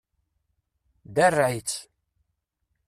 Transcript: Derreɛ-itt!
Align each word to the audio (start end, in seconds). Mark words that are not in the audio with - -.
Derreɛ-itt! 1.15 1.75